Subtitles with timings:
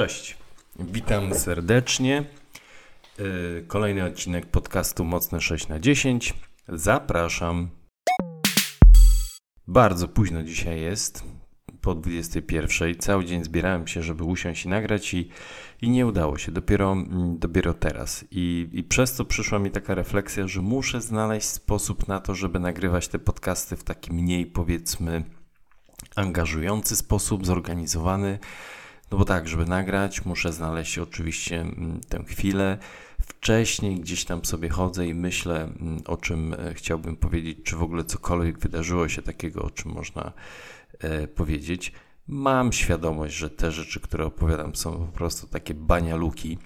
[0.00, 0.36] Cześć,
[0.78, 2.24] witam serdecznie.
[3.18, 6.34] Yy, Kolejny odcinek podcastu Mocne 6 na 10.
[6.68, 7.68] Zapraszam.
[9.66, 11.24] Bardzo późno dzisiaj jest,
[11.80, 12.98] po 21.
[12.98, 15.28] Cały dzień zbierałem się, żeby usiąść i nagrać i,
[15.82, 18.24] i nie udało się, dopiero, mm, dopiero teraz.
[18.30, 22.60] I, I przez to przyszła mi taka refleksja, że muszę znaleźć sposób na to, żeby
[22.60, 25.24] nagrywać te podcasty w taki mniej, powiedzmy,
[26.16, 28.38] angażujący sposób, zorganizowany.
[29.10, 32.78] No bo tak, żeby nagrać, muszę znaleźć oczywiście mm, tę chwilę.
[33.20, 37.82] Wcześniej gdzieś tam sobie chodzę i myślę, mm, o czym e, chciałbym powiedzieć, czy w
[37.82, 40.32] ogóle cokolwiek wydarzyło się takiego, o czym można
[40.98, 41.92] e, powiedzieć.
[42.26, 46.58] Mam świadomość, że te rzeczy, które opowiadam, są po prostu takie banialuki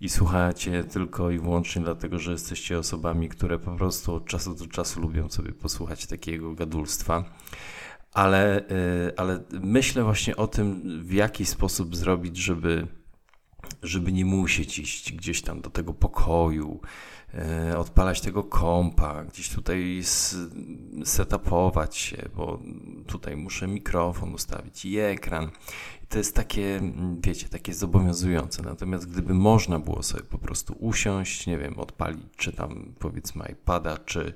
[0.00, 4.66] i słuchacie tylko i wyłącznie dlatego, że jesteście osobami, które po prostu od czasu do
[4.66, 7.24] czasu lubią sobie posłuchać takiego gadulstwa
[8.18, 12.86] ale, y, ale myślę właśnie o tym, w jaki sposób zrobić, żeby,
[13.82, 16.80] żeby nie musieć iść gdzieś tam do tego pokoju,
[17.70, 20.02] y, odpalać tego kompa, gdzieś tutaj
[21.04, 22.62] setupować się, bo
[23.06, 25.50] tutaj muszę mikrofon ustawić i ekran.
[26.08, 26.80] To jest takie,
[27.20, 28.62] wiecie, takie zobowiązujące.
[28.62, 33.98] Natomiast gdyby można było sobie po prostu usiąść, nie wiem, odpalić czy tam powiedzmy iPada,
[33.98, 34.34] czy,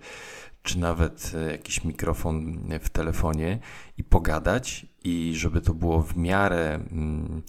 [0.62, 3.58] czy nawet e, jakiś mikrofon w telefonie
[3.98, 7.42] i pogadać, i żeby to było w miarę mm,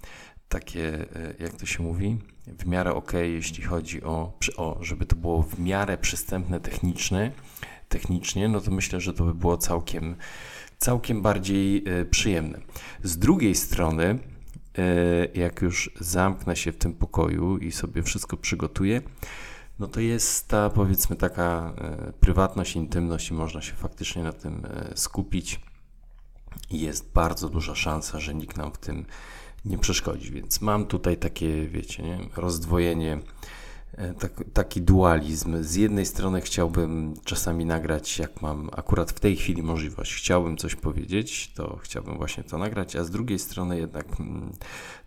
[0.50, 5.16] takie, e, jak to się mówi, w miarę ok, jeśli chodzi o, o, żeby to
[5.16, 7.32] było w miarę przystępne techniczne,
[7.90, 10.16] technicznie, no to myślę, że to by było całkiem,
[10.78, 12.60] całkiem bardziej e, przyjemne.
[13.04, 14.20] Z drugiej strony,
[15.34, 19.02] jak już zamknę się w tym pokoju i sobie wszystko przygotuję,
[19.80, 24.66] no to jest ta powiedzmy taka e, prywatność, intymność i można się faktycznie na tym
[24.66, 25.62] e, skupić.
[26.72, 29.06] Jest bardzo duża szansa, że nikt nam w tym
[29.66, 30.32] nie przeszkodzi.
[30.32, 32.20] Więc mam tutaj takie, wiecie, nie?
[32.36, 33.20] rozdwojenie,
[34.20, 35.64] tak, taki dualizm.
[35.64, 40.76] Z jednej strony chciałbym czasami nagrać, jak mam akurat w tej chwili możliwość, chciałbym coś
[40.76, 44.52] powiedzieć, to chciałbym właśnie to nagrać, a z drugiej strony jednak mm,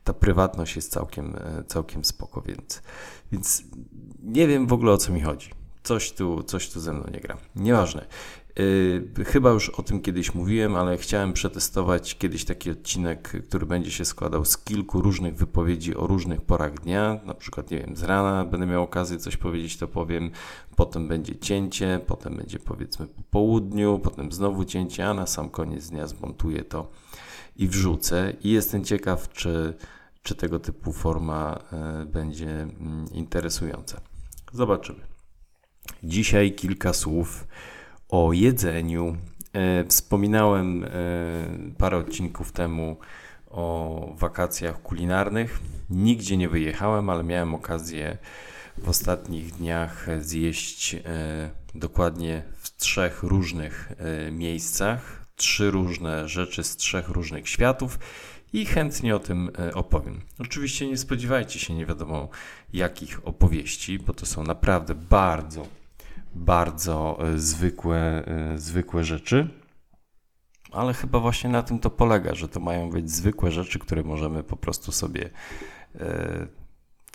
[0.05, 2.83] ta prywatność jest całkiem, całkiem spoko, więc,
[3.33, 3.63] więc
[4.23, 5.51] nie wiem w ogóle o co mi chodzi.
[5.83, 7.37] Coś tu, coś tu ze mną nie gra.
[7.57, 8.07] Nieważne.
[8.59, 13.91] Yy, chyba już o tym kiedyś mówiłem, ale chciałem przetestować kiedyś taki odcinek, który będzie
[13.91, 17.21] się składał z kilku różnych wypowiedzi o różnych porach dnia.
[17.25, 20.31] Na przykład, nie wiem, z rana będę miał okazję coś powiedzieć, to powiem.
[20.77, 25.91] Potem będzie cięcie, potem będzie powiedzmy po południu, potem znowu cięcie, a na sam koniec
[25.91, 26.91] dnia zmontuję to
[27.57, 28.33] i wrzucę.
[28.43, 29.75] I jestem ciekaw, czy,
[30.23, 31.59] czy tego typu forma
[31.99, 32.67] yy, będzie yy,
[33.13, 34.01] interesująca.
[34.53, 35.01] Zobaczymy.
[36.03, 37.47] Dzisiaj kilka słów
[38.09, 39.17] o jedzeniu.
[39.53, 40.89] E, wspominałem e,
[41.79, 42.97] parę odcinków temu
[43.51, 45.61] o wakacjach kulinarnych.
[45.91, 48.19] Nigdzie nie wyjechałem, ale miałem okazję
[48.79, 51.01] w ostatnich dniach zjeść e,
[51.75, 53.93] dokładnie w trzech różnych
[54.33, 55.27] miejscach.
[55.37, 57.99] Trzy różne rzeczy z trzech różnych światów
[58.53, 60.21] i chętnie o tym opowiem.
[60.39, 62.29] Oczywiście nie spodziewajcie się nie wiadomo
[62.73, 65.67] jakich opowieści, bo to są naprawdę bardzo,
[66.37, 69.49] bardzo e, zwykłe, e, zwykłe rzeczy.
[70.73, 74.43] Ale chyba właśnie na tym to polega, że to mają być zwykłe rzeczy, które możemy
[74.43, 75.31] po prostu sobie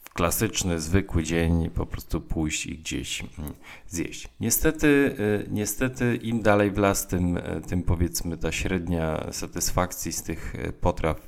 [0.03, 3.53] w klasyczny, zwykły dzień po prostu pójść i gdzieś mm,
[3.87, 4.27] zjeść.
[4.39, 5.15] Niestety,
[5.49, 11.27] niestety im dalej w las, tym, tym powiedzmy ta średnia satysfakcji z tych potraw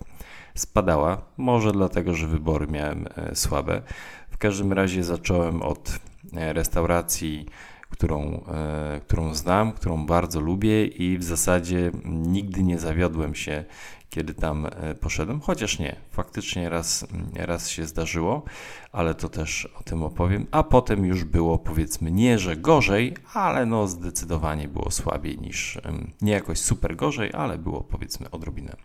[0.55, 1.21] spadała.
[1.37, 3.81] Może dlatego, że wybory miałem e, słabe.
[4.29, 5.99] W każdym razie zacząłem od
[6.33, 7.45] e, restauracji,
[7.93, 13.65] którą, e, którą znam, którą bardzo lubię i w zasadzie nigdy nie zawiodłem się
[14.13, 18.43] kiedy tam e, poszedłem, chociaż nie, faktycznie raz, raz się zdarzyło,
[18.91, 20.47] ale to też o tym opowiem.
[20.51, 25.79] A potem już było powiedzmy nie, że gorzej, ale no zdecydowanie było słabiej niż,
[26.21, 28.75] nie jakoś super gorzej, ale było powiedzmy odrobinę,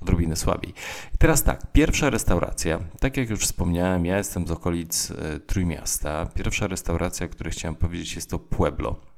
[0.00, 0.70] odrobinę słabiej.
[1.14, 6.26] I teraz tak, pierwsza restauracja, tak jak już wspomniałem, ja jestem z okolic e, Trójmiasta.
[6.26, 9.11] Pierwsza restauracja, o której chciałem powiedzieć jest to Pueblo.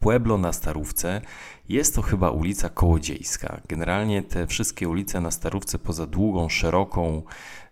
[0.00, 1.20] Pueblo na Starówce
[1.68, 3.60] jest to chyba ulica Kołodziejska.
[3.68, 7.22] Generalnie te wszystkie ulice na Starówce poza długą, szeroką,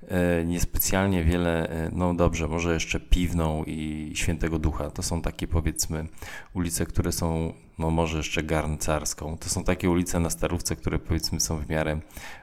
[0.09, 4.91] e, niespecjalnie wiele, e, no dobrze, może jeszcze Piwną i Świętego Ducha.
[4.91, 6.07] To są takie powiedzmy
[6.55, 9.39] ulice, które są, no może jeszcze Garncarską.
[9.39, 12.01] To są takie ulice na Starówce, które powiedzmy są w miarę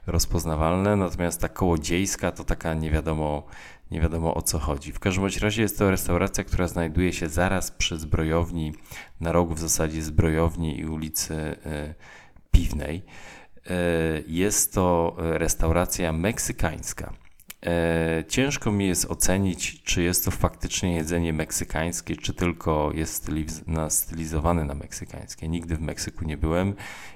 [0.08, 0.96] rozpoznawalne.
[0.96, 3.44] Natomiast ta Kołodziejska to taka nie wiadomo
[3.96, 4.92] nie wiadomo o co chodzi.
[4.92, 8.74] W każdym razie jest to restauracja, która znajduje się zaraz przy zbrojowni,
[9.20, 11.94] na rogu w zasadzie zbrojowni i ulicy e,
[12.52, 13.06] Piwnej.
[13.70, 13.74] E,
[14.28, 17.14] jest to restauracja meksykańska.
[17.66, 23.28] E, ciężko mi jest ocenić, czy jest to faktycznie jedzenie meksykańskie, czy tylko jest
[23.90, 25.48] stylizowane na meksykańskie.
[25.48, 26.74] Nigdy w Meksyku nie byłem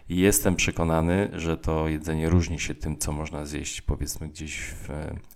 [0.09, 4.89] i jestem przekonany, że to jedzenie różni się tym, co można zjeść, powiedzmy, gdzieś w,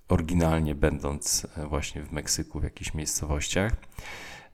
[0.10, 3.74] oryginalnie będąc e, właśnie w Meksyku, w jakichś miejscowościach.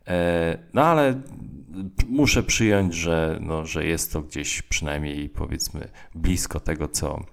[0.08, 1.22] E, no ale
[2.08, 7.24] muszę przyjąć, że, no, że jest to gdzieś przynajmniej powiedzmy blisko tego, co, e,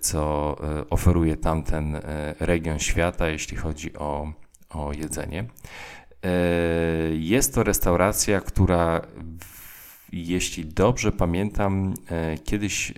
[0.00, 2.00] co e, oferuje tamten
[2.40, 4.32] region świata, jeśli chodzi o,
[4.70, 5.44] o jedzenie.
[7.12, 9.00] Jest to restauracja, która
[10.12, 11.94] jeśli dobrze pamiętam,
[12.44, 12.94] kiedyś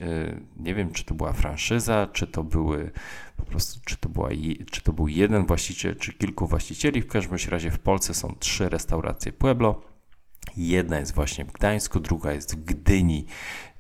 [0.57, 2.91] nie wiem, czy to była franszyza, czy to były
[3.37, 4.29] po prostu, czy to, była,
[4.71, 7.03] czy to był jeden właściciel, czy kilku właścicieli.
[7.03, 9.83] W każdym razie w Polsce są trzy restauracje Pueblo.
[10.56, 13.26] Jedna jest właśnie w Gdańsku, druga jest w Gdyni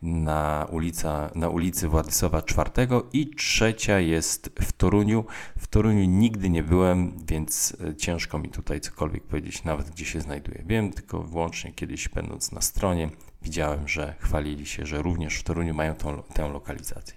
[0.02, 5.24] na, ulica, na ulicy Władysława IV i trzecia jest w Toruniu.
[5.58, 10.20] W Toruniu nigdy nie byłem, więc e, ciężko mi tutaj cokolwiek powiedzieć, nawet gdzie się
[10.20, 10.62] znajduję.
[10.66, 13.10] Wiem tylko wyłącznie kiedyś będąc na stronie,
[13.42, 17.14] widziałem, że chwalili się, że również w Toruniu mają tą, tę lokalizację.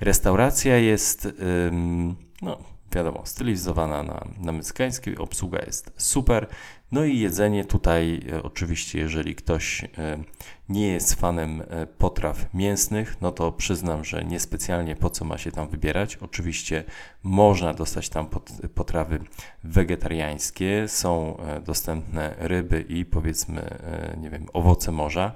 [0.00, 1.28] Restauracja jest,
[2.42, 2.58] no
[2.92, 4.52] wiadomo, stylizowana na, na
[5.18, 6.46] obsługa jest super.
[6.92, 9.88] No i jedzenie tutaj, e, oczywiście, jeżeli ktoś e,
[10.68, 15.52] nie jest fanem e, potraw mięsnych, no to przyznam, że niespecjalnie po co ma się
[15.52, 16.16] tam wybierać.
[16.16, 16.84] Oczywiście
[17.22, 18.28] można dostać tam
[18.74, 19.20] potrawy
[19.64, 23.78] wegetariańskie, są dostępne ryby i powiedzmy,
[24.20, 25.32] nie wiem, owoce morza,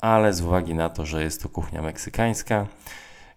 [0.00, 2.66] ale z uwagi na to, że jest to kuchnia meksykańska,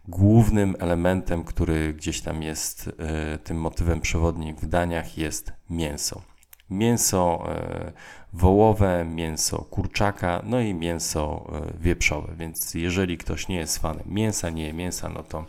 [0.07, 6.21] głównym elementem, który gdzieś tam jest e, tym motywem przewodnim w daniach, jest mięso.
[6.69, 7.91] Mięso e,
[8.33, 12.35] wołowe, mięso kurczaka, no i mięso e, wieprzowe.
[12.37, 15.45] Więc jeżeli ktoś nie jest fanem mięsa, nie je mięsa, no to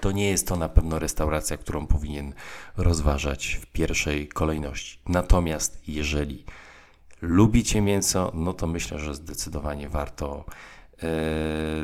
[0.00, 2.32] to nie jest to na pewno restauracja, którą powinien
[2.76, 4.98] rozważać w pierwszej kolejności.
[5.08, 6.44] Natomiast jeżeli
[7.22, 10.44] lubicie mięso, no to myślę, że zdecydowanie warto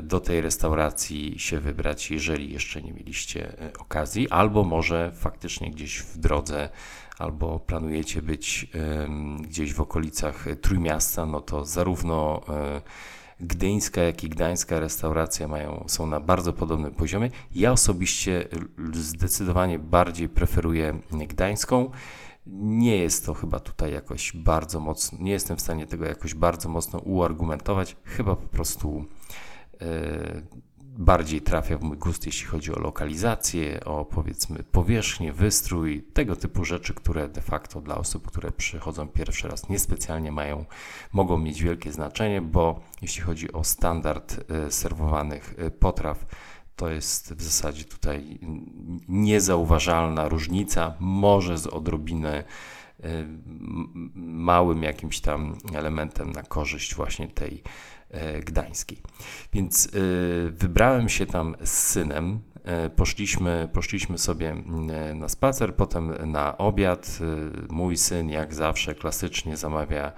[0.02, 5.98] do tej restauracji się wybrać, jeżeli jeszcze nie mieliście e, okazji, albo może faktycznie gdzieś
[5.98, 6.68] w drodze,
[7.18, 8.66] albo planujecie być
[9.40, 12.82] gdzieś w okolicach Trójmiasta, no to zarówno e,
[13.40, 17.30] gdyńska, jak i gdańska restauracja mają, są na bardzo podobnym poziomie.
[17.54, 18.48] Ja osobiście
[18.92, 21.90] zdecydowanie bardziej preferuję gdańską.
[22.46, 26.68] Nie jest to chyba tutaj jakoś bardzo mocno, nie jestem w stanie tego jakoś bardzo
[26.68, 27.96] mocno uargumentować.
[28.04, 29.04] Chyba po prostu
[29.80, 30.46] yy,
[30.82, 36.64] bardziej trafia w mój gust, jeśli chodzi o lokalizację, o powiedzmy powierzchnię, wystrój, tego typu
[36.64, 40.64] rzeczy, które de facto dla osób, które przychodzą pierwszy raz, niespecjalnie mają,
[41.12, 46.26] mogą mieć wielkie znaczenie, bo jeśli chodzi o standard yy, serwowanych yy, potraw,
[46.76, 48.38] to jest w zasadzie tutaj
[49.08, 52.44] niezauważalna różnica, może z odrobinę
[53.00, 53.26] y,
[54.14, 57.62] małym jakimś tam elementem na korzyść właśnie tej
[58.36, 58.98] y, gdańskiej.
[59.52, 62.40] Więc y, wybrałem się tam z synem.
[62.96, 64.54] Poszliśmy, poszliśmy sobie
[65.14, 67.18] na spacer, potem na obiad.
[67.70, 70.12] Mój syn, jak zawsze, klasycznie zamawia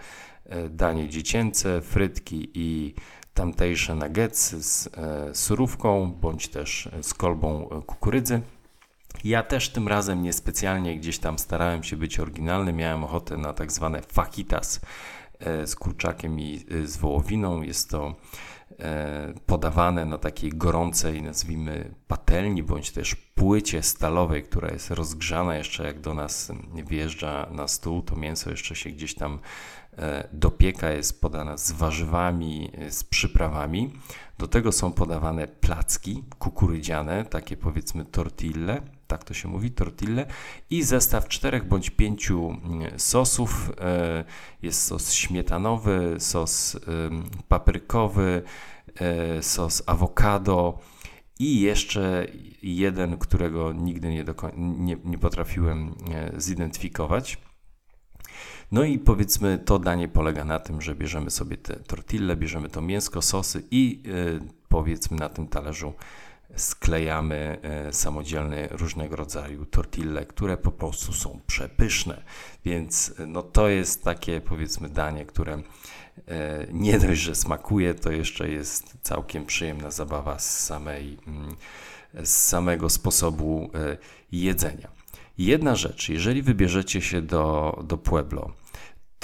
[0.70, 2.94] danie dziecięce, frytki i
[3.34, 8.40] tamtejsze nuggetsy z e, surówką bądź też z kolbą e, kukurydzy.
[9.24, 13.72] Ja też tym razem niespecjalnie gdzieś tam starałem się być oryginalny, miałem ochotę na tak
[13.72, 14.80] zwane fajitas
[15.38, 17.62] e, z kurczakiem i z wołowiną.
[17.62, 18.14] Jest to
[19.46, 26.00] podawane na takiej gorącej, nazwijmy, patelni bądź też płycie stalowej, która jest rozgrzana jeszcze jak
[26.00, 26.52] do nas
[26.86, 29.38] wjeżdża na stół, to mięso jeszcze się gdzieś tam
[30.32, 33.92] dopieka jest podana z warzywami, e, z przyprawami.
[34.38, 40.26] Do tego są podawane placki kukurydziane, takie powiedzmy tortille, tak to się mówi, tortille
[40.70, 43.72] i zestaw czterech bądź pięciu mm, sosów.
[43.80, 44.24] E,
[44.62, 46.76] jest sos śmietanowy, sos
[47.48, 48.42] paprykowy,
[49.40, 50.78] sos awokado
[51.38, 52.26] i jeszcze
[52.62, 54.24] jeden, którego nigdy nie,
[54.56, 55.94] nie, nie potrafiłem
[56.36, 57.38] zidentyfikować.
[58.72, 62.80] No i powiedzmy, to danie polega na tym, że bierzemy sobie te tortille, bierzemy to
[62.80, 65.92] mięsko, sosy i yy, powiedzmy na tym talerzu
[66.56, 72.22] sklejamy y, samodzielne różnego rodzaju tortille, które po prostu są przepyszne.
[72.64, 75.62] Więc y, no to jest takie powiedzmy danie, które
[76.72, 81.56] nie dość, że smakuje, to jeszcze jest całkiem przyjemna zabawa z, samej, mm,
[82.24, 83.70] z samego sposobu
[84.32, 84.88] jedzenia.
[85.38, 88.50] Jedna rzecz, jeżeli wybierzecie się do, do Pueblo,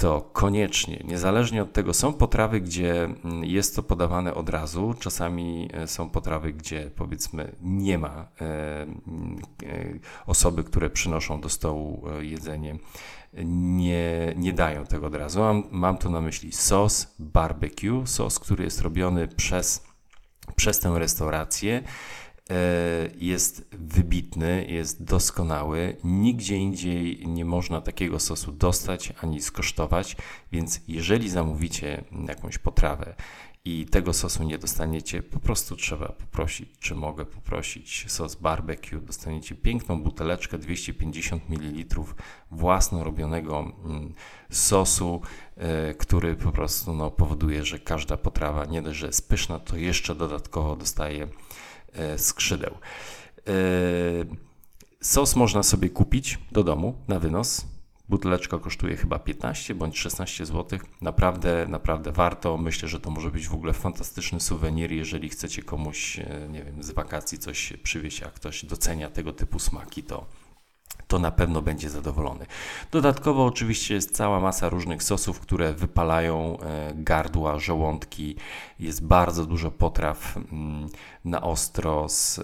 [0.01, 4.95] to koniecznie, niezależnie od tego, są potrawy, gdzie mm, jest to podawane od razu.
[4.99, 8.87] Czasami e, są potrawy, gdzie powiedzmy nie ma e, e,
[10.25, 12.77] osoby, które przynoszą do stołu jedzenie,
[13.43, 15.39] nie, nie dają tego od razu.
[15.39, 19.83] Mam, mam tu na myśli sos barbecue, sos, który jest robiony przez,
[20.55, 21.83] przez tę restaurację
[23.17, 25.97] jest wybitny, jest doskonały.
[26.03, 30.15] Nigdzie indziej nie można takiego sosu dostać ani skosztować,
[30.51, 33.15] więc jeżeli zamówicie jakąś potrawę
[33.65, 39.01] i tego sosu nie dostaniecie, po prostu trzeba poprosić, czy mogę poprosić sos barbecue.
[39.01, 42.01] Dostaniecie piękną buteleczkę 250 ml
[42.51, 44.13] własno robionego mm,
[44.49, 45.21] sosu,
[45.57, 49.77] e, który po prostu no, powoduje, że każda potrawa nie dość, że jest pyszna, to
[49.77, 51.31] jeszcze dodatkowo dostaje E,
[52.17, 52.77] skrzydeł.
[53.47, 53.53] E,
[55.01, 57.65] sos można sobie kupić do domu na wynos.
[58.09, 60.79] Buteleczka kosztuje chyba 15 bądź 16 zł.
[61.01, 62.57] Naprawdę, naprawdę warto.
[62.57, 66.83] Myślę, że to może być w ogóle fantastyczny suwenir, jeżeli chcecie komuś, e, nie wiem,
[66.83, 70.25] z wakacji coś przywieźć, a ktoś docenia tego typu smaki, to
[71.11, 72.45] to na pewno będzie zadowolony.
[72.91, 78.35] Dodatkowo oczywiście jest cała masa różnych sosów, które wypalają e, gardła, żołądki.
[78.79, 80.89] Jest bardzo dużo potraw mm,
[81.25, 82.43] na ostro z e,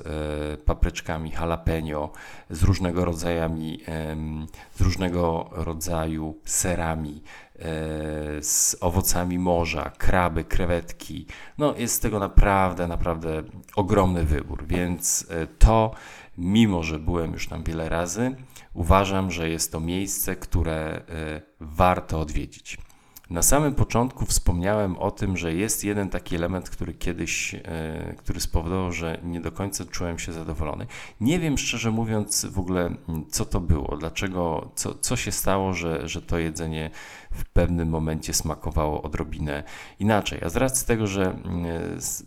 [0.58, 2.10] papryczkami jalapeno,
[2.50, 3.80] z różnego rodzajami,
[4.76, 7.24] z różnego rodzaju serami,
[7.56, 7.62] e,
[8.44, 11.26] z owocami morza, kraby, krewetki.
[11.58, 13.44] No jest tego naprawdę, naprawdę
[13.76, 15.28] ogromny wybór, więc
[15.60, 15.92] to
[16.38, 18.36] mimo że byłem już tam wiele razy,
[18.74, 21.02] uważam, że jest to miejsce, które e,
[21.60, 22.78] warto odwiedzić.
[23.30, 28.40] Na samym początku wspomniałem o tym, że jest jeden taki element, który kiedyś, e, który
[28.40, 30.88] spowodował, że nie do końca czułem się zadowolony.
[31.22, 32.96] Nie wiem szczerze mówiąc w ogóle,
[33.30, 36.90] co to było, dlaczego, co, co się stało, że, że to jedzenie
[37.32, 39.64] w pewnym momencie smakowało odrobinę
[40.00, 40.40] inaczej.
[40.46, 41.40] A z racji tego, że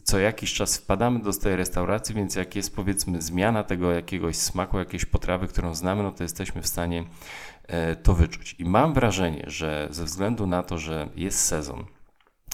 [0.03, 4.79] co jakiś czas wpadamy do tej restauracji, więc jak jest powiedzmy zmiana tego jakiegoś smaku,
[4.79, 7.05] jakiejś potrawy, którą znamy, no to jesteśmy w stanie
[8.03, 8.57] to wyczuć.
[8.59, 11.85] I mam wrażenie, że ze względu na to, że jest sezon,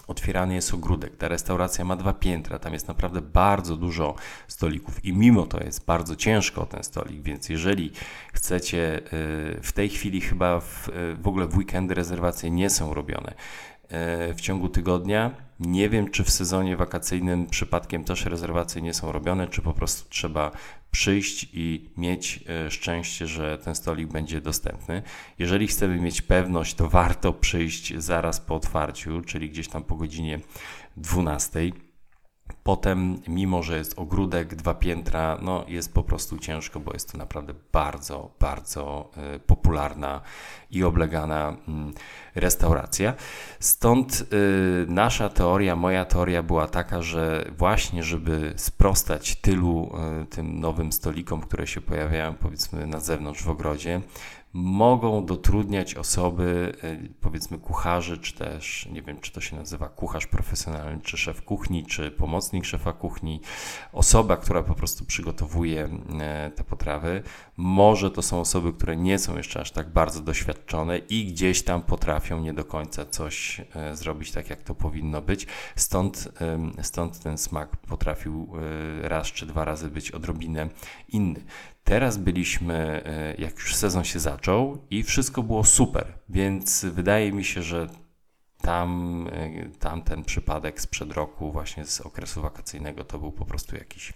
[0.07, 4.15] otwierany jest ogródek, ta restauracja ma dwa piętra, tam jest naprawdę bardzo dużo
[4.49, 7.93] stolików i mimo to jest bardzo ciężko ten stolik, więc jeżeli
[8.33, 9.01] chcecie, e,
[9.63, 13.35] w tej chwili chyba w, e, w ogóle w weekendy rezerwacje nie są robione,
[14.37, 15.46] w ciągu tygodnia.
[15.61, 20.11] Nie wiem, czy w sezonie wakacyjnym przypadkiem też rezerwacje nie są robione, czy po prostu
[20.11, 20.51] trzeba
[20.91, 25.03] przyjść i mieć e, szczęście, że ten stolik będzie dostępny.
[25.39, 30.41] Jeżeli chcemy mieć pewność, to warto przyjść zaraz po otwarciu, czyli gdzieś tam po godzinie
[30.97, 31.61] 12
[32.67, 37.19] Potem, mimo że jest ogródek, dwa piętra, no jest po prostu ciężko, bo jest to
[37.19, 40.21] naprawdę bardzo, bardzo y, popularna
[40.71, 41.57] i oblegana
[42.37, 43.15] y, restauracja.
[43.61, 50.61] Stąd y, nasza teoria, moja teoria była taka, że właśnie, żeby sprostać tylu y, tym
[50.61, 54.01] nowym stolikom, które się pojawiają powiedzmy na zewnątrz w ogrodzie,
[54.57, 60.27] mogą dotrudniać osoby, e, powiedzmy kucharzy, czy też nie wiem, czy to się nazywa kucharz
[60.27, 63.41] profesjonalny, czy szef kuchni, czy pomocnik szefa kuchni,
[63.93, 65.89] osoba, która po prostu przygotowuje
[66.21, 67.23] e, te potrawy.
[67.57, 71.83] Może to są osoby, które nie są jeszcze aż tak bardzo doświadczone i gdzieś tam
[71.83, 75.47] potrafią nie do końca coś e, zrobić tak, jak to powinno być.
[75.77, 76.29] Stąd,
[76.83, 78.53] stąd ten smak potrafił
[79.03, 80.69] raz czy dwa razy być odrobinę
[81.09, 81.41] inny.
[81.87, 87.45] Teraz byliśmy, e, jak już sezon się zaczął i wszystko było super, więc wydaje mi
[87.45, 87.87] się, że
[88.61, 94.13] tam, e, tamten przypadek sprzed roku, właśnie z okresu wakacyjnego, to był po prostu jakiś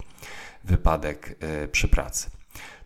[0.64, 2.30] wypadek e, przy pracy.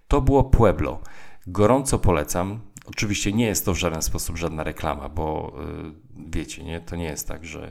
[0.09, 1.01] To było Pueblo.
[1.47, 2.61] Gorąco polecam.
[2.87, 5.57] Oczywiście nie jest to w żaden sposób żadna reklama, bo
[5.89, 6.81] y, wiecie, nie?
[6.81, 7.71] to nie jest tak, że,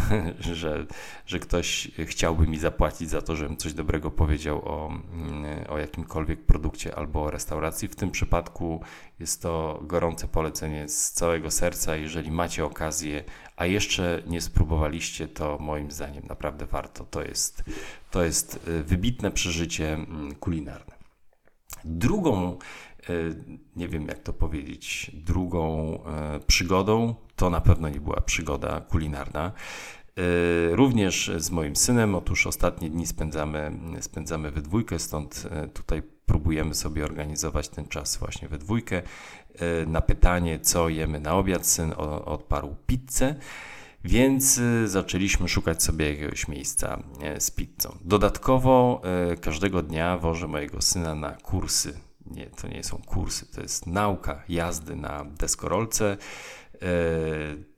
[0.40, 0.86] że,
[1.26, 4.92] że ktoś chciałby mi zapłacić za to, żebym coś dobrego powiedział o,
[5.62, 7.88] y, o jakimkolwiek produkcie albo o restauracji.
[7.88, 8.80] W tym przypadku
[9.20, 11.96] jest to gorące polecenie z całego serca.
[11.96, 13.24] Jeżeli macie okazję,
[13.56, 17.04] a jeszcze nie spróbowaliście, to moim zdaniem naprawdę warto.
[17.04, 17.64] To jest,
[18.10, 20.97] to jest y, wybitne przeżycie mm, kulinarne.
[21.84, 22.56] Drugą
[23.08, 23.12] E,
[23.76, 27.14] nie wiem jak to powiedzieć, drugą e, przygodą.
[27.36, 29.52] To na pewno nie była przygoda kulinarna.
[29.52, 30.22] E,
[30.76, 37.04] również z moim synem, otóż ostatnie dni spędzamy, spędzamy we dwójkę, stąd tutaj próbujemy sobie
[37.04, 39.02] organizować ten czas właśnie we dwójkę.
[39.86, 41.92] Na pytanie, co jemy na obiad, syn
[42.24, 43.34] odparł pizzę.
[44.04, 47.02] Więc zaczęliśmy szukać sobie jakiegoś miejsca
[47.38, 47.98] z pizzą.
[48.04, 49.02] Dodatkowo
[49.40, 52.00] każdego dnia wożę mojego syna na kursy
[52.30, 56.16] nie, to nie są kursy, to jest nauka jazdy na deskorolce.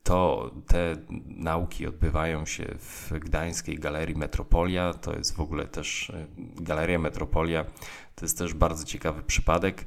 [0.02, 4.94] To te nauki odbywają się w Gdańskiej Galerii Metropolia.
[4.94, 7.64] To jest w ogóle też Galeria Metropolia.
[8.14, 9.86] To jest też bardzo ciekawy przypadek.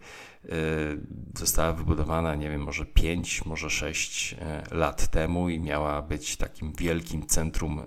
[1.38, 4.36] Została wybudowana, nie wiem, może 5, może 6
[4.72, 7.82] lat temu i miała być takim wielkim centrum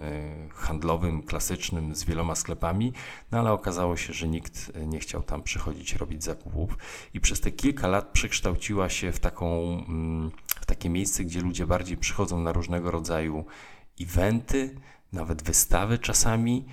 [0.54, 2.92] handlowym, klasycznym z wieloma sklepami,
[3.32, 6.78] no ale okazało się, że nikt nie chciał tam przychodzić robić zakupów
[7.14, 10.30] i przez te kilka lat przekształciła się w taką mm,
[10.66, 13.44] takie miejsce, gdzie ludzie bardziej przychodzą na różnego rodzaju
[14.00, 14.74] eventy,
[15.12, 16.66] nawet wystawy czasami,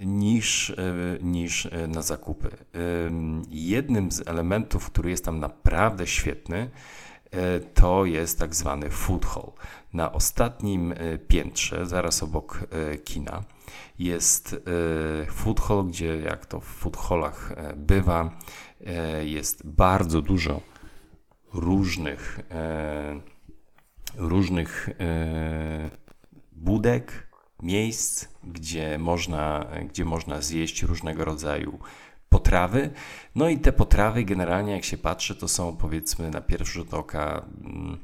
[0.00, 0.74] niż, e,
[1.22, 2.50] niż e, na zakupy.
[3.48, 6.70] Jednym z elementów, który jest tam naprawdę świetny,
[7.30, 9.52] e, to jest tak zwany food hall.
[9.92, 10.94] Na ostatnim
[11.28, 12.60] piętrze, zaraz obok
[13.04, 13.44] kina,
[13.98, 14.56] jest
[15.30, 18.38] food hall, gdzie jak to w food hallach bywa,
[19.22, 20.60] jest bardzo dużo
[21.52, 22.40] różnych
[24.16, 25.90] różnych e,
[26.52, 27.30] budek,
[27.62, 31.78] miejsc, gdzie można, gdzie można zjeść różnego rodzaju
[32.28, 32.90] potrawy.
[33.34, 37.44] No i te potrawy generalnie, jak się patrzy, to są powiedzmy na pierwszy rzut oka
[37.64, 37.98] mm,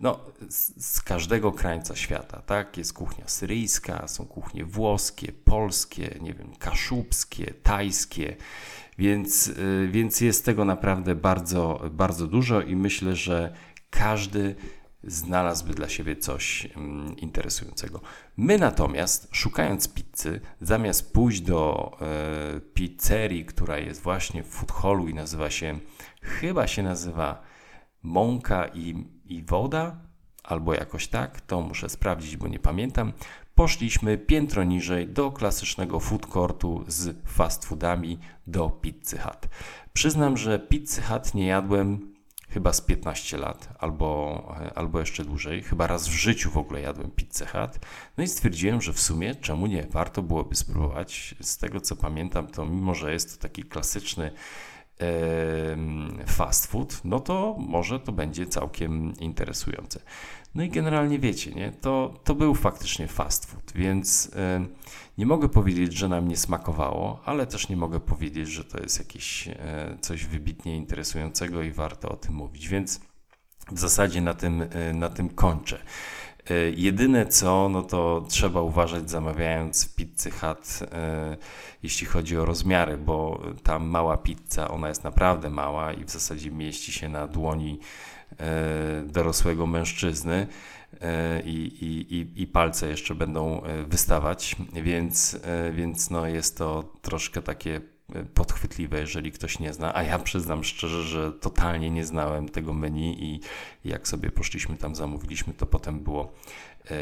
[0.00, 2.42] no, z, każdego krańca świata.
[2.46, 2.78] Tak?
[2.78, 8.36] Jest kuchnia syryjska, są kuchnie włoskie, polskie, nie wiem, kaszubskie, tajskie.
[8.98, 13.54] Więc, e, więc jest tego naprawdę bardzo, bardzo dużo i myślę, że
[13.90, 14.54] każdy
[15.04, 18.00] znalazłby dla siebie coś mm, interesującego.
[18.36, 25.08] My natomiast, szukając pizzy, zamiast pójść do e, pizzerii, która jest właśnie w food hallu
[25.08, 25.78] i nazywa się,
[26.22, 27.42] chyba się nazywa
[28.02, 29.96] Mąka i, i Woda,
[30.42, 33.12] albo jakoś tak, to muszę sprawdzić, bo nie pamiętam.
[33.54, 39.48] Poszliśmy piętro niżej do klasycznego food courtu z fast foodami do Pizzy Hut.
[39.92, 42.11] Przyznam, że Pizzy Hut nie jadłem
[42.52, 45.62] chyba z 15 lat albo, albo jeszcze dłużej.
[45.62, 47.80] Chyba raz w życiu w ogóle jadłem pizzę Hut.
[48.16, 49.86] No i stwierdziłem, że w sumie czemu nie?
[49.90, 51.34] Warto byłoby spróbować.
[51.40, 54.32] Z tego co pamiętam, to mimo, że jest to taki klasyczny
[56.26, 60.00] fast food, no to może to będzie całkiem interesujące.
[60.54, 61.72] No i generalnie wiecie, nie?
[61.72, 64.30] To, to był faktycznie fast food, więc
[65.18, 68.98] nie mogę powiedzieć, że nam nie smakowało, ale też nie mogę powiedzieć, że to jest
[68.98, 73.00] jakieś e, coś wybitnie interesującego i warto o tym mówić, więc
[73.72, 75.78] w zasadzie na tym, e, na tym kończę.
[76.50, 80.78] E, jedyne co, no to trzeba uważać zamawiając Pizzy Hut,
[81.82, 86.50] jeśli chodzi o rozmiary, bo ta mała pizza, ona jest naprawdę mała i w zasadzie
[86.50, 87.78] mieści się na dłoni
[89.06, 90.46] dorosłego mężczyzny.
[91.00, 96.92] E, i, i, i palce jeszcze będą e, wystawać, więc, e, więc no jest to
[97.02, 97.80] troszkę takie
[98.34, 103.24] podchwytliwe, jeżeli ktoś nie zna, a ja przyznam szczerze, że totalnie nie znałem tego menu
[103.24, 103.40] i
[103.84, 106.32] jak sobie poszliśmy tam, zamówiliśmy, to potem było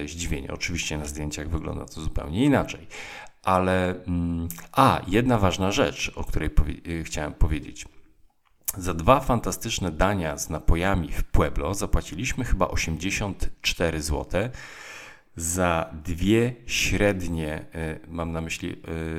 [0.06, 0.52] zdziwienie.
[0.52, 2.86] Oczywiście na zdjęciach wygląda to zupełnie inaczej,
[3.42, 7.86] ale mm, a, jedna ważna rzecz, o której powie chciałem powiedzieć.
[8.76, 14.50] Za dwa fantastyczne dania z napojami w Pueblo zapłaciliśmy chyba 84 zł.
[15.36, 18.76] Za dwie średnie, e, mam na myśli, e,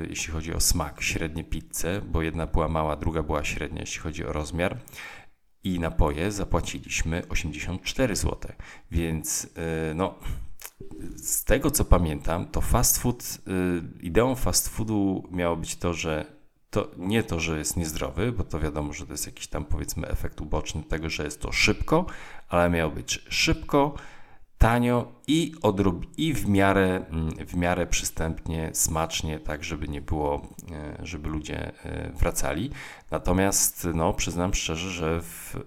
[0.10, 4.26] jeśli chodzi o smak, średnie pizze, bo jedna była mała, druga była średnia, jeśli chodzi
[4.26, 4.78] o rozmiar,
[5.64, 8.52] i napoje zapłaciliśmy 84 zł.
[8.92, 10.16] Więc e, no,
[11.16, 13.38] z tego co pamiętam, to fast food,
[14.02, 18.60] ideą fast foodu miało być to, że to nie to, że jest niezdrowy, bo to
[18.60, 22.06] wiadomo, że to jest jakiś tam powiedzmy efekt uboczny tego, że jest to szybko,
[22.50, 23.96] ale miało być szybko,
[24.62, 30.42] tanio i, odrob- i w, miarę, mm, w miarę przystępnie, smacznie, tak żeby nie było,
[30.72, 32.72] e, żeby ludzie e, wracali.
[33.12, 35.60] Natomiast no, przyznam szczerze, że w, e,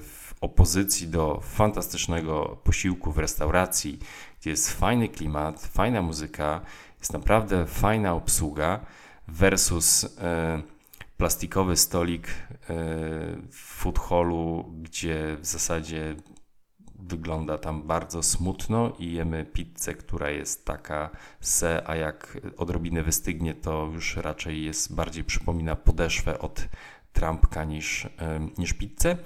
[0.00, 3.98] w opozycji do fantastycznego posiłku w restauracji,
[4.40, 6.60] gdzie jest fajny klimat, fajna muzyka,
[6.98, 8.80] jest naprawdę fajna obsługa,
[9.28, 10.16] versus
[11.16, 12.28] plastikowy stolik
[13.50, 16.16] w food hallu, gdzie w zasadzie
[17.08, 23.54] wygląda tam bardzo smutno i jemy pizzę, która jest taka se, a jak odrobinę wystygnie,
[23.54, 26.68] to już raczej jest bardziej przypomina podeszwę od
[27.12, 29.16] trampka niż, e, niż pizzę,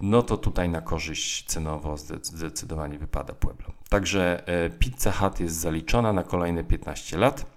[0.00, 3.72] no to tutaj na korzyść cenowo zdecydowanie wypada Pueblo.
[3.88, 4.44] Także
[4.78, 7.54] Pizza Hut jest zaliczona na kolejne 15 lat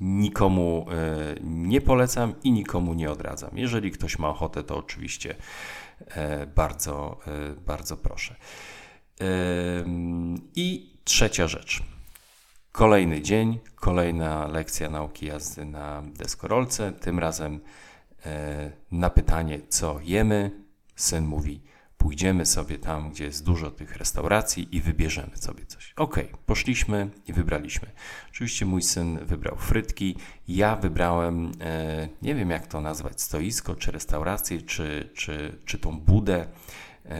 [0.00, 3.50] nikomu e, nie polecam i nikomu nie odradzam.
[3.54, 5.34] Jeżeli ktoś ma ochotę, to oczywiście
[6.08, 8.36] e, bardzo, e, bardzo proszę.
[10.56, 11.82] I trzecia rzecz.
[12.72, 16.92] Kolejny dzień, kolejna lekcja nauki jazdy na deskorolce.
[16.92, 17.60] Tym razem
[18.90, 20.50] na pytanie, co jemy,
[20.96, 21.60] syn mówi
[21.98, 25.92] pójdziemy sobie tam, gdzie jest dużo tych restauracji i wybierzemy sobie coś.
[25.96, 27.90] Ok, poszliśmy i wybraliśmy.
[28.30, 30.16] Oczywiście mój syn wybrał frytki,
[30.48, 36.00] ja wybrałem, e, nie wiem jak to nazwać, stoisko, czy restaurację, czy, czy, czy tą
[36.00, 36.48] budę, e,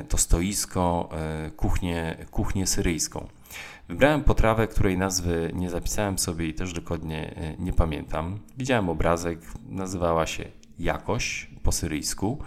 [0.08, 3.26] to stoisko, e, kuchnię, kuchnię syryjską.
[3.88, 8.38] Wybrałem potrawę, której nazwy nie zapisałem sobie i też dokładnie e, nie pamiętam.
[8.58, 10.44] Widziałem obrazek, nazywała się
[10.78, 12.38] jakoś po syryjsku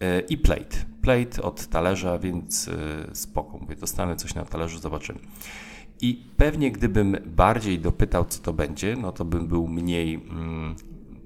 [0.00, 0.76] e, i plate.
[1.02, 3.58] Plate od talerza, więc e, spoko.
[3.58, 5.18] Mówię, dostanę coś na talerzu, zobaczymy.
[6.00, 10.76] I pewnie gdybym bardziej dopytał, co to będzie, no to bym był mniej, mm,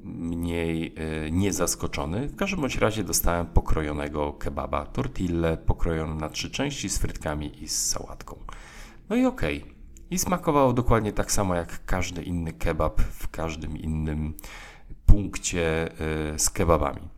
[0.09, 0.95] mniej
[1.31, 2.29] niezaskoczony.
[2.29, 7.69] W każdym bądź razie dostałem pokrojonego kebaba, tortillę pokrojoną na trzy części z frytkami i
[7.69, 8.39] z sałatką.
[9.09, 9.63] No i okej.
[9.63, 9.79] Okay.
[10.11, 14.35] I smakowało dokładnie tak samo jak każdy inny kebab w każdym innym
[15.07, 15.89] punkcie
[16.35, 17.09] y, z kebabami.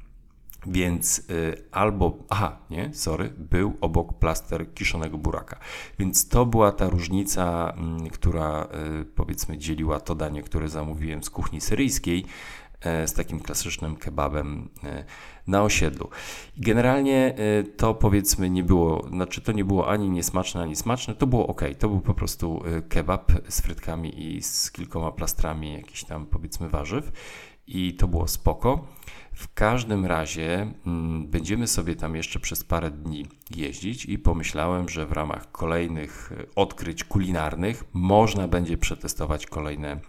[0.66, 5.59] Więc y, albo, aha, nie, sorry, był obok plaster kiszonego buraka.
[5.98, 8.68] Więc to była ta różnica, mm, która
[9.00, 12.24] y, powiedzmy dzieliła to danie, które zamówiłem z kuchni syryjskiej
[12.83, 15.05] z takim klasycznym kebabem e,
[15.47, 16.09] na osiedlu.
[16.57, 21.27] Generalnie e, to powiedzmy nie było, znaczy to nie było ani niesmaczne, ani smaczne, to
[21.27, 21.62] było ok.
[21.79, 27.12] To był po prostu kebab z frytkami i z kilkoma plastrami jakichś tam powiedzmy warzyw
[27.66, 28.87] i to było spoko.
[29.40, 33.26] W każdym razie mm, będziemy sobie tam jeszcze przez parę dni
[33.57, 40.00] jeździć i pomyślałem, że w ramach kolejnych odkryć kulinarnych można będzie przetestować kolejne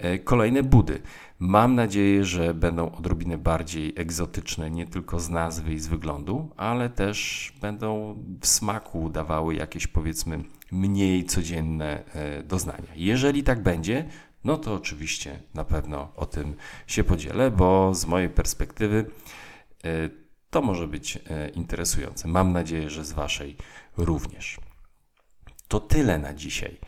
[0.00, 1.02] E, kolejne budy.
[1.38, 6.90] Mam nadzieję, że będą odrobinę bardziej egzotyczne, nie tylko z nazwy i z wyglądu, ale
[6.90, 12.88] też będą w smaku dawały jakieś powiedzmy mniej codzienne e, doznania.
[12.96, 14.04] Jeżeli tak będzie,
[14.44, 16.54] no to oczywiście na pewno o tym
[16.86, 19.10] się podzielę, bo z mojej perspektywy
[19.84, 20.10] e,
[20.50, 21.18] to może być
[21.54, 22.28] interesujące.
[22.28, 23.56] Mam nadzieję, że z Waszej
[23.96, 24.60] również.
[25.68, 26.78] To tyle na dzisiaj.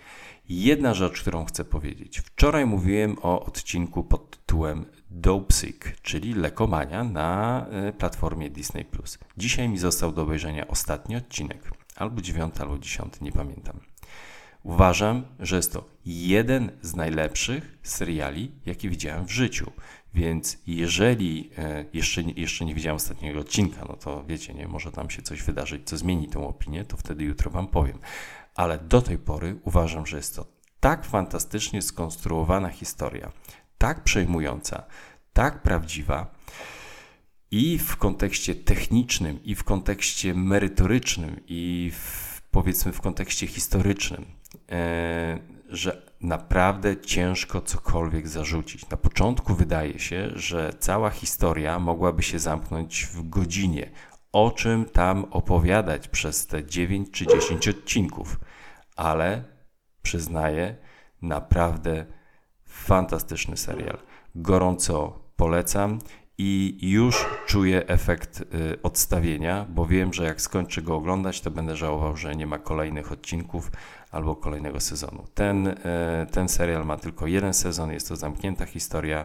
[0.48, 2.20] Jedna rzecz, którą chcę powiedzieć.
[2.20, 8.84] Wczoraj mówiłem o odcinku pod tytułem Dopesick, czyli lekomania na e, platformie Disney+.
[9.36, 13.80] Dzisiaj mi został do obejrzenia ostatni odcinek, albo dziewiąty, albo dziesiąty, nie pamiętam.
[14.62, 19.72] Uważam, że jest to jeden z najlepszych seriali, jaki widziałem w życiu.
[20.14, 25.10] Więc jeżeli e, jeszcze, jeszcze nie widziałem ostatniego odcinka, no to wiecie, nie, może tam
[25.10, 27.98] się coś wydarzyć, co zmieni tą opinię, to wtedy jutro Wam powiem
[28.54, 30.46] ale do tej pory uważam, że jest to
[30.80, 33.32] tak fantastycznie skonstruowana historia,
[33.78, 34.84] tak przejmująca,
[35.32, 36.34] tak prawdziwa
[37.50, 44.24] i w kontekście technicznym, i w kontekście merytorycznym, i w, powiedzmy w kontekście historycznym,
[45.68, 48.88] że naprawdę ciężko cokolwiek zarzucić.
[48.88, 53.90] Na początku wydaje się, że cała historia mogłaby się zamknąć w godzinie,
[54.32, 58.40] o czym tam opowiadać przez te 9 czy 10 odcinków,
[58.96, 59.44] ale
[60.02, 60.76] przyznaję,
[61.22, 62.06] naprawdę
[62.64, 63.98] fantastyczny serial.
[64.34, 65.98] Gorąco polecam
[66.44, 71.76] i już czuję efekt y, odstawienia, bo wiem, że jak skończę go oglądać, to będę
[71.76, 73.70] żałował, że nie ma kolejnych odcinków
[74.10, 75.24] albo kolejnego sezonu.
[75.34, 75.76] Ten, y,
[76.32, 79.24] ten serial ma tylko jeden sezon, jest to zamknięta historia,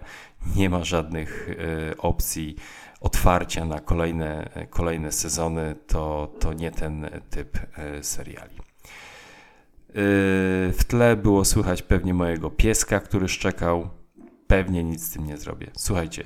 [0.55, 2.55] nie ma żadnych y, opcji
[3.01, 7.59] otwarcia na kolejne, kolejne sezony, to, to nie ten typ
[8.01, 8.57] seriali.
[10.73, 13.89] W tle było słychać pewnie mojego pieska, który szczekał.
[14.47, 15.67] Pewnie nic z tym nie zrobię.
[15.75, 16.23] Słuchajcie,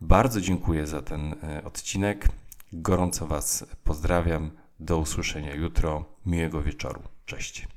[0.00, 2.28] bardzo dziękuję za ten e, odcinek.
[2.72, 4.50] Gorąco Was pozdrawiam.
[4.80, 6.04] Do usłyszenia jutro.
[6.26, 7.02] Miłego wieczoru.
[7.26, 7.68] Cześć.